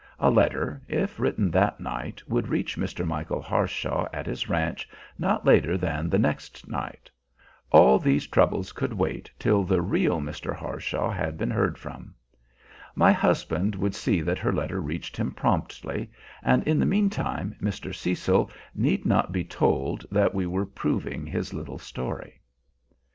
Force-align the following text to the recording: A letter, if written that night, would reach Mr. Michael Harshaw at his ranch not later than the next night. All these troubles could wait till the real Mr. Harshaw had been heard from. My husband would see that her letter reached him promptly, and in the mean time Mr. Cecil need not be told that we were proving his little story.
A 0.17 0.31
letter, 0.31 0.81
if 0.87 1.19
written 1.19 1.51
that 1.51 1.79
night, 1.79 2.27
would 2.27 2.47
reach 2.47 2.75
Mr. 2.75 3.05
Michael 3.05 3.39
Harshaw 3.39 4.07
at 4.11 4.25
his 4.25 4.49
ranch 4.49 4.89
not 5.19 5.45
later 5.45 5.77
than 5.77 6.09
the 6.09 6.17
next 6.17 6.67
night. 6.67 7.11
All 7.71 7.99
these 7.99 8.25
troubles 8.25 8.71
could 8.71 8.93
wait 8.93 9.29
till 9.37 9.63
the 9.63 9.79
real 9.79 10.19
Mr. 10.19 10.55
Harshaw 10.55 11.11
had 11.11 11.37
been 11.37 11.51
heard 11.51 11.77
from. 11.77 12.15
My 12.95 13.11
husband 13.11 13.75
would 13.75 13.93
see 13.93 14.21
that 14.21 14.39
her 14.39 14.51
letter 14.51 14.81
reached 14.81 15.17
him 15.17 15.33
promptly, 15.33 16.09
and 16.41 16.63
in 16.63 16.79
the 16.79 16.87
mean 16.87 17.11
time 17.11 17.55
Mr. 17.61 17.93
Cecil 17.93 18.49
need 18.73 19.05
not 19.05 19.31
be 19.31 19.43
told 19.43 20.03
that 20.09 20.33
we 20.33 20.47
were 20.47 20.65
proving 20.65 21.27
his 21.27 21.53
little 21.53 21.77
story. 21.77 22.41